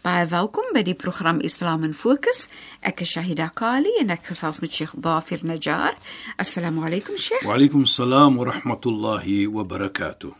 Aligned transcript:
Baie 0.00 0.24
welkom 0.30 0.70
by 0.72 0.80
die 0.80 0.94
program 0.96 1.42
Islam 1.44 1.82
in 1.84 1.90
Fokus. 1.92 2.46
Ek 2.80 3.02
is 3.04 3.10
Shahida 3.12 3.50
Kali 3.52 3.90
en 4.00 4.08
ek 4.14 4.30
gesels 4.30 4.62
met 4.62 4.72
Sheikh 4.72 4.94
Dafir 4.96 5.42
Najjar. 5.44 5.92
Assalamu 6.40 6.86
alaykum 6.88 7.18
Sheikh. 7.20 7.44
Wa 7.44 7.58
alaykum 7.58 7.82
salaam 7.84 8.38
wa 8.40 8.46
rahmatullahi 8.48 9.42
wa 9.52 9.60
barakatuh. 9.68 10.32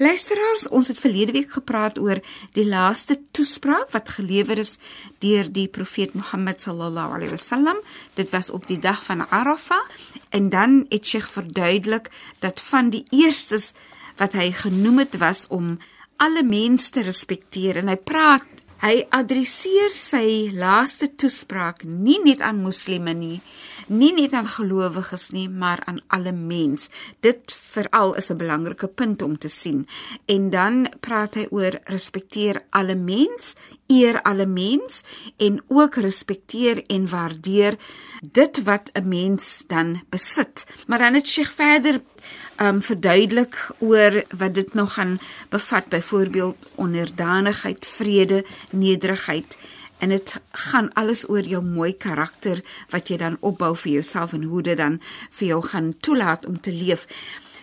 Luisteraars, 0.00 0.70
ons 0.72 0.88
het 0.88 1.02
verlede 1.02 1.34
week 1.36 1.52
gepraat 1.52 2.00
oor 2.00 2.22
die 2.56 2.64
laaste 2.64 3.18
toespraak 3.36 3.92
wat 3.92 4.08
gelewer 4.08 4.62
is 4.64 4.78
deur 5.20 5.52
die 5.52 5.66
profeet 5.68 6.16
Mohammed 6.16 6.64
sallallahu 6.64 7.18
alaihi 7.18 7.34
wasallam. 7.36 7.84
Dit 8.16 8.32
was 8.32 8.48
op 8.48 8.64
die 8.72 8.80
dag 8.80 9.04
van 9.04 9.26
Arafah 9.28 9.84
en 10.32 10.48
dan 10.48 10.86
het 10.88 11.04
Sheikh 11.04 11.28
verduidelik 11.28 12.08
dat 12.40 12.56
van 12.72 12.88
die 12.88 13.04
eerstes 13.12 13.74
wat 14.16 14.32
hy 14.32 14.48
genoem 14.64 15.04
het 15.04 15.20
was 15.20 15.44
om 15.52 15.76
alle 16.16 16.40
mense 16.46 16.88
te 16.94 17.04
respekteer 17.04 17.84
en 17.84 17.92
hy 17.92 18.00
praat 18.00 18.53
hy 18.84 19.06
adresseer 19.16 19.92
sy 19.96 20.50
laaste 20.52 21.08
toespraak 21.16 21.86
nie 21.88 22.18
net 22.20 22.42
aan 22.44 22.60
moslime 22.60 23.14
nie 23.16 23.38
nie 23.88 24.12
net 24.16 24.32
aan 24.32 24.48
gelowiges 24.48 25.30
nie 25.34 25.48
maar 25.48 25.82
aan 25.88 26.00
alle 26.08 26.32
mens. 26.32 26.88
Dit 27.20 27.52
veral 27.52 28.14
is 28.14 28.30
'n 28.30 28.36
belangrike 28.36 28.88
punt 28.88 29.22
om 29.22 29.38
te 29.38 29.48
sien. 29.48 29.86
En 30.26 30.50
dan 30.50 30.88
praat 31.00 31.34
hy 31.34 31.46
oor 31.50 31.80
respekteer 31.84 32.64
alle 32.70 32.94
mens 32.94 33.54
eer 33.86 34.22
alle 34.22 34.46
mens 34.46 35.02
en 35.36 35.62
ook 35.68 35.96
respekteer 35.96 36.84
en 36.86 37.08
waardeer 37.08 37.76
dit 38.22 38.62
wat 38.62 38.90
'n 38.92 39.08
mens 39.08 39.64
dan 39.66 40.02
besit. 40.08 40.66
Maar 40.86 40.98
dan 40.98 41.14
het 41.14 41.28
Sheikh 41.28 41.52
verder 41.52 42.02
um 42.62 42.82
verduidelik 42.82 43.56
oor 43.78 44.22
wat 44.36 44.54
dit 44.54 44.74
nog 44.74 44.94
gaan 44.94 45.18
bevat 45.48 45.88
byvoorbeeld 45.88 46.56
onderdanigheid, 46.74 47.86
vrede, 47.86 48.44
nederigheid 48.70 49.58
en 49.98 50.08
dit 50.08 50.40
gaan 50.50 50.92
alles 50.92 51.28
oor 51.28 51.46
jou 51.48 51.62
mooi 51.62 51.92
karakter 51.96 52.60
wat 52.92 53.08
jy 53.08 53.16
dan 53.16 53.38
opbou 53.40 53.72
vir 53.76 53.92
jouself 53.92 54.34
en 54.36 54.42
hoe 54.42 54.62
dit 54.62 54.76
dan 54.76 55.00
vir 55.30 55.46
jou 55.48 55.62
gaan 55.62 55.94
toelaat 55.98 56.46
om 56.46 56.60
te 56.60 56.72
leef. 56.72 57.06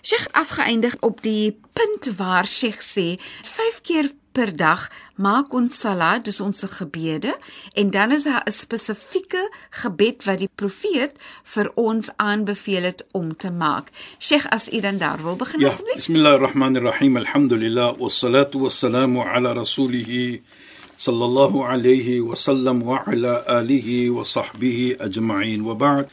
Sheikh 0.02 0.28
afgeëindig 0.32 0.96
op 1.00 1.22
die 1.22 1.60
punt 1.74 2.16
waar 2.18 2.48
Sheikh 2.48 2.82
sê 2.82 3.20
5 3.44 3.82
keer 3.82 4.12
per 4.32 4.56
dag 4.56 4.90
maak 5.16 5.54
ons 5.54 5.80
salat, 5.80 6.26
dis 6.26 6.40
ons 6.42 6.64
gebede 6.78 7.34
en 7.74 7.90
dan 7.92 8.12
is 8.12 8.24
daar 8.24 8.44
'n 8.48 8.52
spesifieke 8.52 9.44
gebed 9.70 10.24
wat 10.26 10.38
die 10.38 10.50
profeet 10.56 11.14
vir 11.44 11.72
ons 11.76 12.10
aanbeveel 12.16 12.84
het 12.84 13.06
om 13.12 13.36
te 13.38 13.52
maak. 13.52 13.92
Sheikh 14.20 14.46
as 14.50 14.74
u 14.74 14.80
dan 14.80 14.98
daar 14.98 15.24
wil 15.24 15.36
begin 15.36 15.60
Ja, 15.60 15.68
asseblief. 15.68 15.96
bismillahirrahmanirrahim. 15.96 17.18
Alhamdulillah 17.18 17.98
wassalatu 17.98 18.58
wassalamu 18.60 19.22
ala 19.22 19.54
rasulih 19.54 20.42
sallallahu 20.98 21.64
alayhi 21.66 22.22
wa 22.22 22.36
sallam 22.36 22.84
wa 22.84 23.04
ala 23.06 23.44
alihi 23.48 24.10
wa 24.10 24.24
sahbihi 24.24 24.96
ajma'in 24.98 25.62
wa 25.64 25.74
ba'd. 25.76 26.10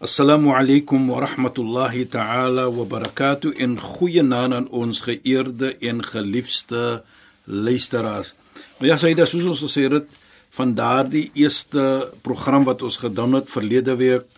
Assalamu 0.00 0.50
alaykum 0.50 1.06
wa 1.08 1.20
rahmatullahi 1.20 2.08
ta'ala 2.10 2.68
wa 2.70 2.84
barakatuh 2.84 3.54
in 3.54 3.78
goeie 3.78 4.22
naam 4.22 4.52
aan 4.52 4.68
ons 4.68 5.00
geëerde 5.06 5.78
en 5.80 6.02
geliefde 6.02 7.02
luisteraars. 7.44 8.34
Maar 8.78 8.88
ja, 8.88 8.98
sê 8.98 9.14
dit 9.14 9.28
soos 9.28 9.48
ons 9.50 9.64
gesê 9.64 9.88
het 9.90 10.06
van 10.52 10.74
daardie 10.76 11.30
eerste 11.34 12.12
program 12.22 12.64
wat 12.68 12.82
ons 12.82 13.00
gedoen 13.00 13.38
het 13.38 13.50
verlede 13.50 13.96
week 13.96 14.28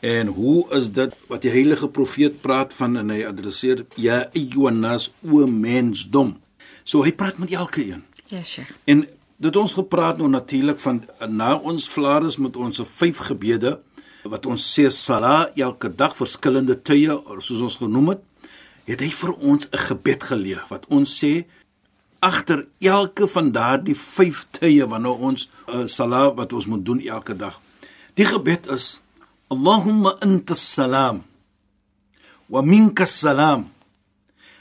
en 0.00 0.26
hoe 0.26 0.62
is 0.78 0.88
dit 0.94 1.14
wat 1.28 1.42
die 1.42 1.52
heilige 1.52 1.88
profeet 1.88 2.40
praat 2.40 2.72
van 2.74 2.96
en 3.00 3.10
hy 3.10 3.24
adresseer 3.26 3.84
ja 3.98 4.22
ayyuhannas 4.30 5.10
o 5.26 5.46
mensdom. 5.46 6.36
So 6.84 7.02
hy 7.04 7.12
praat 7.12 7.38
met 7.42 7.52
elke 7.52 7.84
een. 7.84 8.04
Ja, 8.28 8.42
Sheikh. 8.44 8.70
En 8.86 9.04
dit 9.36 9.56
ons 9.56 9.74
gepraat 9.74 10.18
nou 10.18 10.28
natuurlik 10.30 10.80
van 10.80 11.02
na 11.28 11.56
ons 11.56 11.88
klaar 11.92 12.26
is 12.26 12.38
met 12.38 12.56
ons 12.56 12.82
vyf 12.84 13.20
gebede 13.30 13.78
wat 14.28 14.46
ons 14.46 14.64
sê 14.74 14.88
sala 14.92 15.48
elke 15.56 15.90
dag 15.94 16.16
verskillende 16.16 16.76
tye 16.82 17.14
soos 17.38 17.62
ons 17.64 17.78
genoem 17.80 18.14
het, 18.14 18.22
het 18.88 19.04
hy 19.04 19.10
vir 19.20 19.32
ons 19.36 19.68
'n 19.68 19.82
gebed 19.88 20.24
geleer 20.30 20.64
wat 20.68 20.86
ons 20.88 21.12
sê 21.22 21.46
agter 22.24 22.64
elke 22.80 23.28
van 23.28 23.52
daardie 23.52 23.96
5 23.96 24.46
tye 24.58 24.86
wanneer 24.90 25.24
ons 25.30 25.48
uh, 25.68 25.86
sala 25.86 26.28
wat 26.34 26.52
ons 26.52 26.66
moet 26.66 26.84
doen 26.84 27.00
elke 27.00 27.36
dag. 27.36 27.60
Die 28.18 28.26
gebed 28.26 28.66
is 28.74 29.00
Allahumma 29.48 30.16
anta 30.24 30.54
salam 30.54 31.22
wa 32.48 32.60
minka 32.62 33.06
salam 33.06 33.68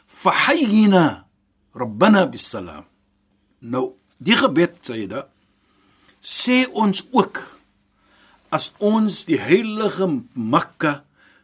fahayyina 0.05 1.25
rabbana 1.75 2.25
bis 2.29 2.49
salam. 2.49 2.85
Nou, 3.59 3.97
die 4.17 4.37
gebed 4.37 4.79
dit 4.85 5.13
sê 6.21 6.65
ons 6.73 7.03
ook 7.11 7.41
as 8.51 8.71
ons 8.79 9.25
die 9.27 9.39
heilige 9.39 10.07
Mekka, 10.33 11.03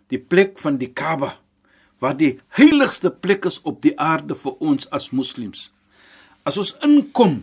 die 0.09 0.19
plek 0.19 0.59
van 0.61 0.77
die 0.79 0.89
Kaaba, 0.93 1.35
wat 1.99 2.19
die 2.19 2.37
heiligste 2.57 3.11
plek 3.11 3.45
is 3.49 3.59
op 3.63 3.81
die 3.83 3.93
aarde 3.99 4.35
vir 4.35 4.55
ons 4.59 4.87
as 4.91 5.11
moslems. 5.11 5.69
As 6.43 6.59
ons 6.59 6.73
inkom 6.83 7.39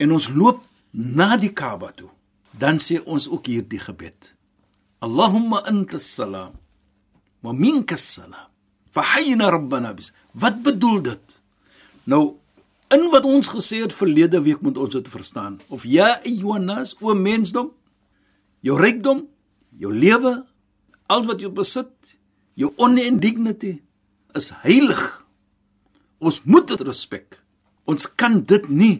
en 0.00 0.12
ons 0.12 0.28
loop 0.32 0.64
na 0.92 1.36
die 1.40 1.52
Kaaba 1.56 1.92
toe, 1.96 2.10
dan 2.52 2.80
sê 2.82 3.00
ons 3.06 3.28
ook 3.30 3.48
hierdie 3.48 3.80
gebed. 3.80 4.34
Allahumma 5.00 5.62
anta 5.68 6.00
salam 6.02 6.58
wa 7.40 7.52
minka 7.56 7.96
salam. 7.96 8.50
Fahyina 8.92 9.48
rabbana 9.54 9.94
bis. 9.96 10.10
Wat 10.34 10.60
bedoel 10.66 11.00
dit? 11.06 11.36
Nou 12.04 12.36
in 12.90 13.06
wat 13.12 13.24
ons 13.24 13.48
gesê 13.48 13.80
het 13.84 13.94
verlede 13.94 14.40
week 14.42 14.60
moet 14.66 14.78
ons 14.78 14.92
dit 14.92 15.08
verstaan. 15.08 15.60
Of 15.68 15.86
ja 15.86 16.18
Jonas, 16.26 16.96
o 17.00 17.14
mensdom, 17.14 17.70
jou 18.66 18.76
rykdom, 18.76 19.24
jou 19.78 19.92
lewe, 19.94 20.40
al 21.06 21.24
wat 21.28 21.40
jy 21.42 21.52
besit, 21.54 22.16
jou 22.58 22.72
honor 22.76 23.06
and 23.06 23.22
dignity 23.22 23.78
is 24.36 24.50
heilig. 24.66 25.00
Ons 26.20 26.42
moet 26.44 26.66
dit 26.68 26.82
respek. 26.84 27.39
Ons 27.90 28.06
kan 28.20 28.38
dit 28.52 28.68
nie 28.70 28.96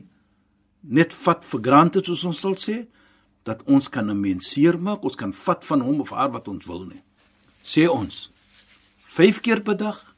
net 0.82 1.14
vat 1.24 1.44
vir 1.46 1.62
granted 1.66 2.08
soos 2.08 2.24
ons 2.30 2.42
sal 2.42 2.56
sê 2.58 2.80
dat 3.46 3.62
ons 3.66 3.88
kan 3.88 4.10
'n 4.10 4.20
mens 4.20 4.50
seermaak, 4.52 5.04
ons 5.04 5.16
kan 5.16 5.32
vat 5.32 5.64
van 5.64 5.80
hom 5.80 6.00
of 6.00 6.10
haar 6.10 6.30
wat 6.30 6.48
ons 6.48 6.66
wil 6.66 6.84
nie. 6.84 7.02
Sê 7.62 7.88
ons 7.88 8.30
5 9.00 9.40
keer 9.40 9.60
per 9.60 9.76
dag. 9.76 10.14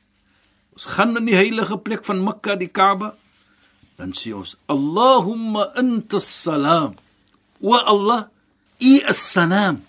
Ons 0.72 0.84
gaan 0.84 1.16
in 1.16 1.27
die 1.27 1.37
heilige 1.37 1.77
plek 1.78 2.05
van 2.05 2.25
Mekka, 2.25 2.56
die 2.56 2.69
Kaaba, 2.69 3.16
dan 3.97 4.12
sê 4.12 4.33
ons 4.34 4.56
Allahumma 4.66 5.69
anta 5.77 6.21
salam. 6.21 6.97
Wa 7.60 7.78
Allah, 7.84 8.28
U 8.81 8.94
is 9.09 9.21
salam. 9.33 9.84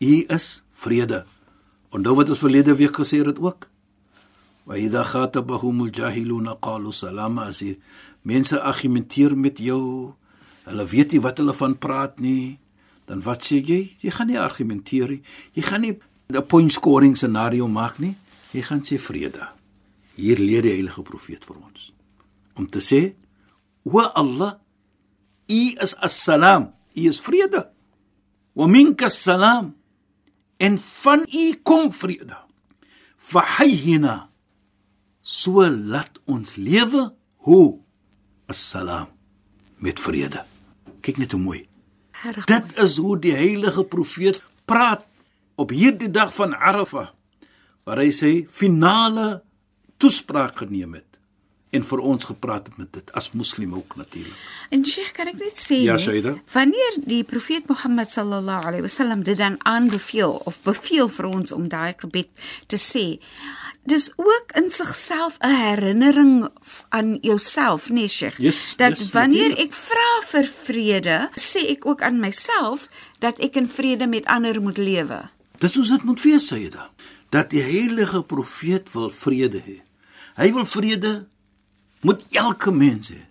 U 0.00 0.24
is 0.28 0.62
vrede. 0.70 1.24
Onthou 1.90 2.14
wat 2.16 2.30
ons 2.30 2.38
verlede 2.38 2.76
week 2.76 2.94
gesê 2.94 3.24
het 3.24 3.38
ook? 3.38 3.71
Wa 4.72 4.78
idha 4.80 5.04
khatabahumul 5.04 5.92
jahiluna 5.92 6.56
qalu 6.56 6.96
salama 6.96 7.44
as 7.52 7.58
die 7.60 7.76
mense 8.24 8.56
argumenteer 8.56 9.34
met 9.36 9.60
jou, 9.60 10.14
hulle 10.64 10.84
weet 10.88 11.12
nie 11.12 11.20
wat 11.20 11.42
hulle 11.42 11.52
van 11.52 11.74
praat 11.76 12.16
nie, 12.24 12.56
dan 13.04 13.20
wat 13.20 13.44
sê 13.44 13.58
jy? 13.60 13.82
Jy 14.00 14.14
gaan 14.16 14.30
nie 14.32 14.38
argumenteer 14.40 15.12
nie. 15.12 15.20
Jy 15.52 15.62
gaan 15.66 15.84
nie 15.84 15.98
'n 16.32 16.46
point 16.48 16.72
scoring 16.72 17.16
scenario 17.16 17.68
maak 17.68 18.00
nie. 18.00 18.16
Jy 18.54 18.62
gaan 18.62 18.80
sê 18.80 18.96
vrede. 18.96 19.44
Hier 20.16 20.38
leer 20.38 20.62
die 20.62 20.72
heilige 20.72 21.02
profeet 21.02 21.44
vir 21.44 21.56
ons 21.56 21.92
om 22.56 22.66
te 22.66 22.80
sê: 22.80 23.14
"O 23.84 24.00
Allah, 24.00 24.56
U 25.48 25.62
is 25.82 25.94
as-salam, 26.00 26.72
U 26.96 27.08
is 27.08 27.20
vrede. 27.20 27.68
Wa 28.54 28.66
minka 28.66 29.04
as-salam." 29.04 29.74
En 30.56 30.78
van 30.78 31.26
U 31.28 31.60
kom 31.62 31.92
vrede. 31.92 32.36
Fahyina 33.16 34.31
so 35.22 35.64
laat 35.66 36.18
ons 36.26 36.56
lewe 36.58 37.08
hoe 37.46 37.78
as-salam 38.50 39.08
met 39.82 40.00
vrede. 40.02 40.42
Kyk 41.02 41.18
net 41.22 41.32
hoe 41.34 41.40
mooi. 41.42 41.62
Regtig. 42.22 42.46
Dit 42.50 42.82
is 42.82 42.98
hoe 43.02 43.16
die 43.18 43.34
heilige 43.34 43.84
profeet 43.84 44.42
praat 44.68 45.06
op 45.58 45.72
hierdie 45.74 46.10
dag 46.10 46.30
van 46.34 46.54
Arafah 46.54 47.10
waar 47.82 47.98
hy 47.98 48.10
sy 48.14 48.32
finale 48.50 49.42
toespraak 49.98 50.60
geneem 50.62 50.94
het 50.98 51.11
en 51.72 51.84
vir 51.88 51.98
ons 52.04 52.24
gepraat 52.28 52.68
met 52.76 52.90
dit 52.92 53.12
as 53.16 53.30
moslim 53.32 53.72
ook 53.74 53.96
natuurlik. 53.96 54.36
En 54.70 54.84
Sheikh, 54.86 55.12
kan 55.16 55.26
ek 55.30 55.38
net 55.40 55.56
sê, 55.56 55.78
Ja, 55.82 55.96
Shaida. 55.98 56.34
wanneer 56.52 56.98
die 57.08 57.22
profeet 57.24 57.68
Mohammed 57.68 58.10
sallallahu 58.12 58.66
alaihi 58.68 58.82
wasallam 58.84 59.22
dit 59.24 59.38
dan 59.40 59.56
aanbeveel 59.64 60.40
of 60.44 60.60
beveel 60.66 61.08
vir 61.08 61.26
ons 61.30 61.52
om 61.52 61.68
daai 61.68 61.94
gebed 61.98 62.28
te 62.68 62.76
sê, 62.76 63.18
dis 63.88 64.10
ook 64.16 64.52
in 64.60 64.70
sigself 64.70 65.38
'n 65.40 65.48
herinnering 65.54 66.48
aan 66.90 67.18
jouself, 67.22 67.88
nee 67.90 68.08
Sheikh, 68.08 68.38
Yes, 68.38 68.74
dat 68.76 68.98
yes, 68.98 69.10
wanneer 69.10 69.48
natuurlijk. 69.48 69.72
ek 69.72 69.72
vra 69.72 70.10
vir 70.26 70.46
vrede, 70.64 71.30
sê 71.36 71.70
ek 71.70 71.86
ook 71.86 72.02
aan 72.02 72.20
myself 72.20 72.88
dat 73.18 73.40
ek 73.40 73.56
in 73.56 73.68
vrede 73.68 74.06
met 74.06 74.26
ander 74.26 74.60
moet 74.62 74.78
lewe. 74.78 75.30
Dis 75.58 75.74
hoe 75.74 75.84
dit 75.86 76.02
moet 76.04 76.22
wees, 76.22 76.48
dit. 76.48 76.76
Dat 77.30 77.50
die 77.50 77.62
heilige 77.62 78.22
profeet 78.22 78.92
wil 78.92 79.10
vrede 79.10 79.62
hê. 79.62 79.80
Hy 80.36 80.52
wil 80.52 80.64
vrede 80.64 81.26
met 82.02 82.24
elke 82.36 82.72
mens 82.74 83.12
hê. 83.12 83.22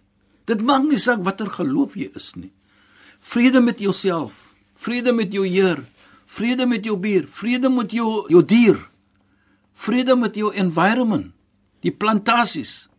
Dit 0.50 0.64
maak 0.66 0.88
nie 0.88 1.00
saak 1.00 1.24
watter 1.26 1.50
geloof 1.52 1.96
jy 2.00 2.10
is 2.18 2.32
nie. 2.36 2.52
Vrede 3.22 3.62
met 3.62 3.80
jouself, 3.80 4.34
vrede 4.82 5.14
met 5.14 5.34
jou 5.34 5.46
Heer, 5.46 5.84
vrede 6.26 6.66
met 6.66 6.86
jou 6.86 6.98
buur, 6.98 7.28
vrede 7.28 7.70
met 7.70 7.92
jou 7.94 8.26
jou 8.32 8.42
dier. 8.46 8.80
Vrede 9.74 10.16
met 10.16 10.36
jou 10.36 10.52
environment, 10.54 11.32
die 11.82 11.94
plantasies. 11.94 12.90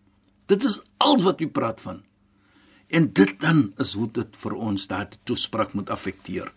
Dit 0.50 0.64
is 0.64 0.80
al 1.02 1.20
wat 1.22 1.42
jy 1.42 1.48
praat 1.52 1.80
van. 1.80 2.02
En 2.92 3.08
dit 3.12 3.34
dan 3.40 3.70
is 3.80 3.94
hoe 3.96 4.08
dit 4.12 4.38
vir 4.44 4.56
ons 4.56 4.88
daardie 4.88 5.20
toespraak 5.28 5.72
moet 5.76 5.90
affekteer. 5.90 6.52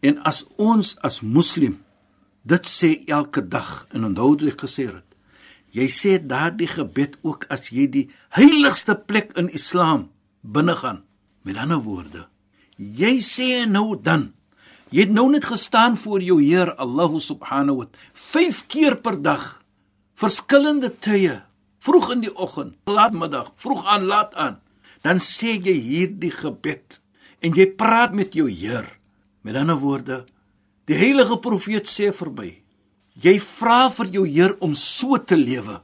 En 0.00 0.18
as 0.28 0.44
ons 0.56 0.94
as 1.04 1.20
moslim 1.22 1.78
dit 2.48 2.68
sê 2.68 2.94
elke 3.10 3.42
dag 3.44 3.86
en 3.92 4.08
onthou 4.08 4.32
wat 4.34 4.46
ek 4.52 4.64
gesê 4.64 4.88
het. 4.88 5.07
Jy 5.76 5.88
sê 5.92 6.16
daardie 6.18 6.70
gebed 6.70 7.18
ook 7.22 7.44
as 7.52 7.68
jy 7.68 7.86
die 7.92 8.06
heiligste 8.36 8.96
plek 8.96 9.34
in 9.36 9.50
Islam 9.52 10.08
binne 10.42 10.74
gaan. 10.78 11.04
Met 11.44 11.56
ander 11.60 11.80
woorde, 11.80 12.26
jy 12.76 13.18
sê 13.24 13.64
nou 13.68 13.96
dan 13.96 14.32
Jy 14.88 15.04
het 15.04 15.10
nou 15.12 15.26
net 15.28 15.44
gestaan 15.44 15.98
voor 16.00 16.22
jou 16.24 16.38
Heer 16.40 16.70
Allah 16.80 17.12
subhanahu 17.20 17.82
wa 17.82 17.86
ta'ala 17.90 18.12
5 18.16 18.60
keer 18.72 18.96
per 18.96 19.18
dag. 19.20 19.60
Verskillende 20.16 20.88
tye, 20.88 21.42
vroeg 21.84 22.14
in 22.14 22.22
die 22.24 22.32
oggend, 22.32 22.74
laatmiddag, 22.88 23.52
vroeg 23.60 23.84
aan, 23.84 24.08
laat 24.08 24.32
aan. 24.34 24.56
Dan 25.04 25.20
sê 25.20 25.58
jy 25.60 25.76
hierdie 25.76 26.32
gebed 26.32 27.00
en 27.44 27.52
jy 27.54 27.68
praat 27.78 28.16
met 28.16 28.32
jou 28.34 28.48
Heer. 28.48 28.88
Met 29.44 29.60
ander 29.60 29.76
woorde, 29.78 30.24
die 30.88 30.96
heilige 30.96 31.36
profeet 31.38 31.86
sê 31.86 32.08
vir 32.10 32.32
my, 32.32 32.48
jy 33.18 33.38
vra 33.42 33.88
vir 33.90 34.12
jou 34.14 34.24
Heer 34.26 34.54
om 34.64 34.74
so 34.78 35.18
te 35.18 35.36
lewe 35.36 35.80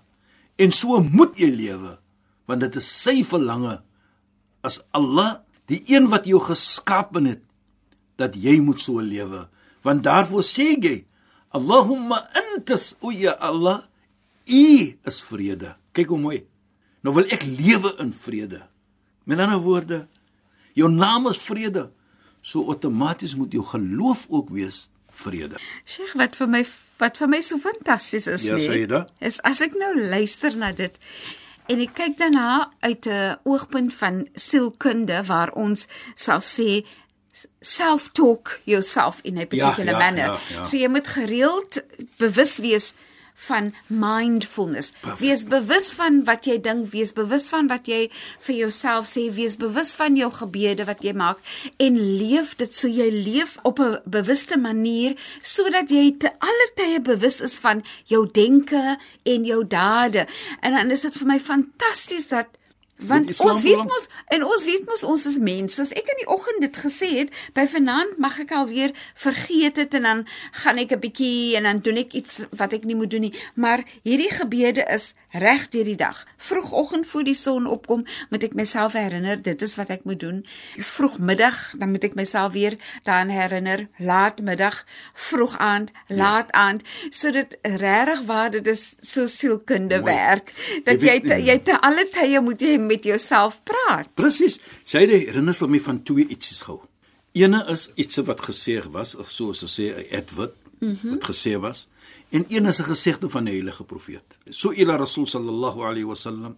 en 0.59 0.75
so 0.75 1.01
moet 1.03 1.35
jy 1.39 1.51
lewe 1.51 1.97
want 2.49 2.63
dit 2.63 2.77
is 2.79 2.89
sy 3.05 3.23
verlange 3.27 3.79
as 4.65 4.81
Allah 4.97 5.45
die 5.71 5.81
een 5.89 6.09
wat 6.13 6.29
jou 6.29 6.41
geskaap 6.43 7.17
het 7.25 7.43
dat 8.21 8.37
jy 8.39 8.61
moet 8.63 8.81
so 8.81 9.01
lewe. 9.03 9.47
Want 9.85 10.05
daarvoor 10.05 10.45
sê 10.45 10.75
jy 10.77 11.05
Allahumma 11.55 12.19
antas 12.35 12.95
o 13.01 13.13
ja 13.15 13.37
Allah 13.39 13.85
u 14.47 14.65
is 15.07 15.21
vrede. 15.23 15.75
Kyk 15.95 16.11
hoe 16.11 16.19
mooi. 16.19 16.41
Nou 17.03 17.15
wil 17.15 17.29
ek 17.31 17.45
lewe 17.47 17.95
in 18.03 18.13
vrede. 18.13 18.65
Met 19.25 19.39
ander 19.39 19.61
woorde 19.63 20.05
jou 20.75 20.91
naam 20.91 21.29
is 21.31 21.39
vrede. 21.39 21.91
So 22.43 22.67
outomaties 22.69 23.37
moet 23.39 23.55
jou 23.55 23.65
geloof 23.65 24.27
ook 24.29 24.51
wees 24.53 24.89
vrede 25.15 25.61
Sheikh, 25.85 26.15
wat 26.21 26.37
vir 26.37 26.51
my 26.51 26.65
wat 27.03 27.19
vir 27.21 27.29
my 27.29 27.41
so 27.43 27.59
fantasties 27.59 28.27
is 28.31 28.45
Ja, 28.47 28.57
nie. 28.57 29.05
Is 29.21 29.41
as 29.43 29.61
ek 29.65 29.75
nou 29.79 29.95
luister 29.99 30.55
na 30.57 30.73
dit 30.73 30.99
en 31.73 31.81
ek 31.81 31.95
kyk 31.97 32.19
daarna 32.21 32.71
uit 32.81 33.07
'n 33.07 33.39
oogpunt 33.45 33.95
van 33.95 34.29
sielkunde 34.35 35.25
waar 35.27 35.53
ons 35.53 35.87
sal 36.15 36.41
sê 36.41 36.85
self-talk 37.61 38.61
yourself 38.65 39.21
in 39.23 39.39
a 39.39 39.45
particular 39.47 39.95
ja, 39.95 39.99
manner. 39.99 40.27
ja, 40.27 40.39
ja. 40.51 40.65
So 40.65 40.77
jy 40.77 40.89
moet 40.89 41.09
gereeld 41.09 41.83
bewus 42.19 42.59
wees 42.59 42.95
van 43.35 43.75
mindfulness. 43.87 44.93
Perfect. 45.01 45.21
Wees 45.21 45.45
bewus 45.45 45.93
van 45.99 46.23
wat 46.25 46.47
jy 46.47 46.59
dink, 46.63 46.91
wees 46.93 47.13
bewus 47.13 47.49
van 47.53 47.69
wat 47.71 47.89
jy 47.91 48.09
vir 48.47 48.57
jouself 48.57 49.09
sê, 49.11 49.27
wees 49.35 49.57
bewus 49.61 49.95
van 49.99 50.17
jou 50.17 50.31
gebede 50.33 50.87
wat 50.89 51.03
jy 51.05 51.15
maak 51.19 51.43
en 51.83 51.99
leef 51.99 52.55
dit 52.61 52.75
so 52.75 52.89
jy 52.89 53.11
leef 53.11 53.57
op 53.63 53.81
'n 53.81 54.01
bewuste 54.05 54.59
manier 54.59 55.17
sodat 55.43 55.91
jy 55.91 56.15
te 56.19 56.31
alle 56.39 56.69
tye 56.77 57.01
bewus 57.01 57.41
is 57.41 57.59
van 57.59 57.83
jou 58.05 58.29
denke 58.31 58.99
en 59.23 59.45
jou 59.45 59.67
dade. 59.67 60.27
En 60.61 60.73
dan 60.73 60.91
is 60.91 61.01
dit 61.01 61.17
vir 61.17 61.27
my 61.27 61.41
fantasties 61.41 62.29
dat 62.29 62.47
want 62.97 63.41
ons 63.41 63.63
weet 63.63 63.83
mos 63.83 64.09
en 64.35 64.45
ons 64.45 64.65
weet 64.65 64.87
mos 64.87 65.03
ons 65.03 65.27
is 65.27 65.39
mense. 65.39 65.81
As 65.81 65.93
ek 65.93 66.09
in 66.15 66.21
die 66.23 66.29
oggend 66.31 66.61
dit 66.61 66.77
gesê 66.77 67.11
het, 67.19 67.33
by 67.57 67.67
vanaand 67.71 68.19
mag 68.23 68.39
ek 68.41 68.55
alweer 68.55 68.95
vergeet 69.19 69.81
het 69.83 69.95
en 69.99 70.03
dan 70.09 70.27
gaan 70.63 70.79
ek 70.79 70.93
'n 70.93 71.01
bietjie 71.01 71.57
en 71.57 71.63
dan 71.63 71.79
doen 71.79 71.97
ek 71.97 72.13
iets 72.13 72.45
wat 72.57 72.73
ek 72.73 72.85
nie 72.85 72.95
moet 72.95 73.11
doen 73.11 73.21
nie. 73.21 73.35
Maar 73.55 73.85
hierdie 74.03 74.31
gebede 74.31 74.85
is 74.89 75.15
reg 75.31 75.69
deur 75.69 75.85
die 75.85 75.97
dag. 75.97 76.27
Vroegoggend 76.37 77.07
voor 77.07 77.25
die 77.25 77.35
son 77.35 77.67
opkom, 77.67 78.05
moet 78.31 78.43
ek 78.43 78.55
myself 78.55 78.93
herinner 78.93 79.43
dit 79.43 79.63
is 79.63 79.75
wat 79.77 79.91
ek 79.91 80.05
moet 80.05 80.21
doen. 80.21 80.47
Vroegmiddag, 80.79 81.75
dan 81.79 81.91
moet 81.91 82.05
ek 82.05 82.15
myself 82.15 82.53
weer 82.53 82.77
daaraan 83.03 83.29
herinner. 83.29 83.89
Laatmiddag, 83.99 84.85
vroeg 85.15 85.59
aand, 85.59 85.91
laat 86.09 86.53
aand, 86.53 86.83
sodat 87.11 87.57
regtig 87.63 88.23
waar 88.27 88.51
dit 88.51 88.67
is 88.67 88.95
so 89.01 89.27
sielkunde 89.27 90.01
Mooi. 90.01 90.15
werk 90.15 90.53
dat 90.85 91.01
Jy 91.05 91.21
te, 91.21 91.37
jy 91.45 91.59
te 91.59 91.77
alle 91.85 92.07
tye 92.15 92.41
moet 92.41 92.61
jy 92.61 92.79
met 92.87 93.05
jouself 93.05 93.61
praat. 93.63 94.11
Presies. 94.15 94.59
Sy 94.85 95.05
het 95.05 95.11
herinner 95.11 95.55
vir 95.55 95.71
my 95.71 95.81
van 95.81 96.03
twee 96.03 96.27
ietsies 96.29 96.63
gou. 96.67 96.81
Ene 97.35 97.65
is 97.73 97.89
iets 97.99 98.21
wat 98.29 98.45
gesê 98.47 98.79
was, 98.95 99.15
of 99.19 99.31
soos 99.31 99.65
ze 99.65 99.69
sê 99.69 99.87
'n 99.95 100.17
advert 100.17 100.55
mm 100.79 100.99
-hmm. 101.01 101.11
wat 101.11 101.25
gesê 101.31 101.59
was, 101.59 101.89
en 102.31 102.45
een 102.49 102.67
is 102.67 102.79
'n 102.81 102.85
gesegde 102.85 103.31
van 103.31 103.45
die 103.45 103.55
heilige 103.55 103.85
profeet. 103.85 104.39
So 104.51 104.73
ila 104.73 104.97
Rasul 104.97 105.27
sallallahu 105.27 105.81
alayhi 105.81 106.05
wasallam 106.05 106.57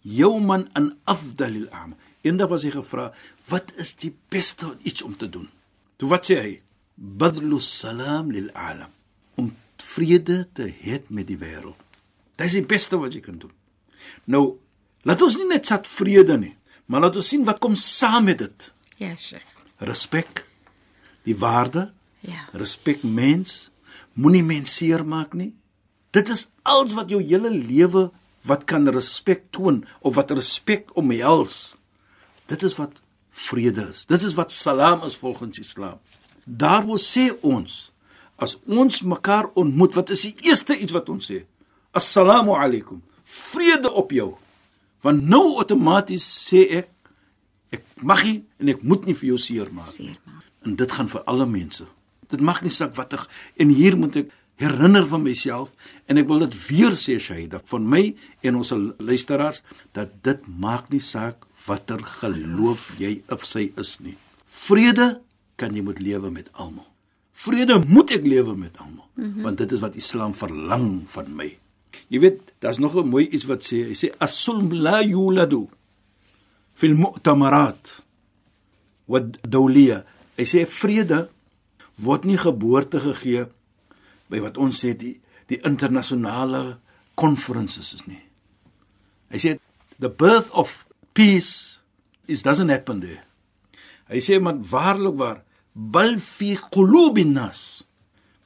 yawman 0.00 0.68
an 0.72 0.96
afdalil 1.04 1.68
a'mal. 1.70 1.98
Eendag 2.22 2.48
was 2.48 2.62
hy 2.62 2.70
gevra, 2.70 3.12
"Wat 3.44 3.72
is 3.76 3.94
die 3.94 4.14
beste 4.28 4.76
iets 4.82 5.02
om 5.02 5.16
te 5.16 5.28
doen?" 5.28 5.48
Toe 5.96 6.08
wat 6.08 6.30
sê 6.30 6.36
hy? 6.40 6.62
Badlu 6.94 7.60
salam 7.60 8.30
lil 8.30 8.50
alam. 8.52 8.90
Om 9.34 9.56
vrede 9.76 10.48
te 10.52 10.68
hê 10.82 11.00
met 11.08 11.26
die 11.26 11.38
wêreld. 11.38 11.76
Dit 12.36 12.46
is 12.46 12.52
die 12.52 12.66
beste 12.66 12.98
wat 12.98 13.14
jy 13.14 13.20
kan 13.20 13.38
doen. 13.38 13.52
Nou, 14.24 14.58
laat 15.04 15.22
ons 15.22 15.36
nie 15.40 15.48
net 15.48 15.66
sat 15.68 15.86
vrede 15.88 16.36
nie, 16.40 16.54
maar 16.86 17.04
laat 17.06 17.16
ons 17.20 17.28
sien 17.28 17.44
wat 17.46 17.60
kom 17.62 17.76
saam 17.76 18.24
met 18.30 18.38
dit. 18.42 18.70
Ja, 19.00 19.14
Sheikh. 19.16 19.44
Respek, 19.84 20.44
die 21.24 21.36
waarde, 21.36 21.92
Ja. 22.24 22.46
respek 22.56 23.02
mens, 23.04 23.70
moenie 24.16 24.42
mens 24.42 24.76
seermaak 24.76 25.34
nie. 25.34 25.52
Dit 26.10 26.28
is 26.32 26.46
alles 26.62 26.94
wat 26.96 27.10
jou 27.10 27.20
hele 27.22 27.50
lewe 27.50 28.10
wat 28.48 28.64
kan 28.64 28.88
respek 28.88 29.50
toon 29.52 29.82
of 30.00 30.14
wat 30.14 30.30
respek 30.30 30.88
omhels. 30.96 31.76
Dit 32.46 32.62
is 32.62 32.76
wat 32.76 33.00
vrede 33.30 33.88
is. 33.90 34.04
Dit 34.06 34.22
is 34.22 34.34
wat 34.34 34.52
salam 34.52 35.02
is 35.04 35.16
volgens 35.16 35.58
Islam. 35.58 35.98
Daarom 36.44 36.96
sê 36.96 37.30
ons 37.42 37.92
as 38.36 38.56
ons 38.66 39.02
mekaar 39.02 39.50
ontmoet, 39.54 39.94
wat 39.94 40.10
is 40.10 40.22
die 40.22 40.34
eerste 40.48 40.76
iets 40.78 40.92
wat 40.92 41.08
ons 41.08 41.30
sê? 41.30 41.44
Assalamu 41.92 42.54
alaykum. 42.56 43.02
Vrede 43.22 43.92
op 43.92 44.10
jou. 44.12 44.34
Want 45.04 45.26
nou 45.28 45.58
outomaties 45.60 46.24
sê 46.48 46.64
ek 46.80 46.90
ek 47.74 47.84
mag 48.06 48.22
nie 48.24 48.38
en 48.62 48.70
ek 48.70 48.84
moet 48.86 49.04
nie 49.08 49.16
vir 49.18 49.32
jou 49.32 49.40
seermaak 49.40 49.98
nie. 49.98 50.14
En 50.64 50.76
dit 50.78 50.92
gaan 50.96 51.10
vir 51.10 51.24
alle 51.30 51.46
mense. 51.50 51.86
Dit 52.30 52.40
mag 52.40 52.62
nie 52.64 52.72
saak 52.72 52.94
watter 52.96 53.24
en 53.60 53.72
hier 53.74 53.98
moet 54.00 54.22
ek 54.22 54.32
herinner 54.62 55.06
van 55.10 55.24
myself 55.24 55.72
en 56.08 56.20
ek 56.20 56.28
wil 56.30 56.44
dit 56.44 56.54
weer 56.68 56.94
sê 56.96 57.18
Shaida 57.20 57.60
van 57.70 57.88
my 57.90 58.04
en 58.46 58.60
ons 58.60 58.72
luisteraars 59.02 59.64
dat 59.96 60.14
dit 60.26 60.46
maak 60.46 60.88
nie 60.94 61.02
saak 61.02 61.44
watter 61.66 62.00
geloof 62.20 62.92
jy 63.00 63.18
of 63.34 63.44
sy 63.48 63.70
is 63.80 63.98
nie. 64.04 64.16
Vrede 64.44 65.18
kan 65.60 65.74
jy 65.74 65.82
moet 65.84 66.00
lewe 66.02 66.30
met 66.30 66.50
almal. 66.52 66.86
Vrede 67.34 67.80
moet 67.88 68.14
ek 68.14 68.26
lewe 68.28 68.54
met 68.56 68.78
almal 68.78 69.08
mm 69.14 69.24
-hmm. 69.24 69.42
want 69.42 69.58
dit 69.58 69.72
is 69.72 69.80
wat 69.80 69.96
Islam 69.96 70.34
verlang 70.34 71.02
van 71.10 71.34
my. 71.34 71.50
Jy 72.12 72.20
weet, 72.20 72.40
daar's 72.60 72.78
nog 72.78 72.96
'n 72.96 73.08
mooi 73.08 73.26
iets 73.28 73.44
wat 73.44 73.62
sê, 73.64 73.84
hy 73.90 73.94
sê 73.94 74.12
as-sulm 74.18 74.72
la 74.72 75.02
yuladu 75.02 75.68
fil 76.74 76.94
mu'tamarat 76.94 78.02
wat 79.06 79.38
dawliya. 79.42 80.04
Hy 80.36 80.44
sê 80.44 80.66
vrede 80.66 81.28
word 81.96 82.24
nie 82.24 82.38
geboorte 82.38 83.00
gegee 83.00 83.46
by 84.28 84.40
wat 84.40 84.58
ons 84.58 84.84
sê 84.84 84.94
die 84.96 85.20
die 85.46 85.60
internasionale 85.60 86.80
conferences 87.20 87.92
is 87.94 88.06
nie. 88.08 88.22
Hy 89.28 89.38
sê 89.38 89.58
the 90.00 90.08
birth 90.08 90.50
of 90.50 90.86
peace 91.12 91.80
is 92.26 92.42
doesn't 92.42 92.72
happen 92.72 93.00
there. 93.00 93.24
Hy 94.08 94.20
sê 94.24 94.40
maar 94.40 94.56
waarlik 94.56 95.16
waar 95.20 95.42
bal 95.74 96.18
fi 96.18 96.56
qulubin 96.56 97.34
nas. 97.36 97.84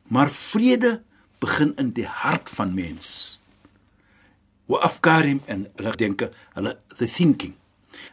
Maar 0.08 0.30
vrede 0.32 1.02
begin 1.38 1.74
in 1.78 1.92
die 1.94 2.06
hart 2.08 2.50
van 2.50 2.74
mens. 2.74 3.37
Wa 4.68 4.82
afkarim 4.84 5.40
en 5.48 5.66
hulle 5.76 5.94
denke, 5.96 6.30
hulle 6.54 6.74
the 6.98 7.06
thinking. 7.08 7.54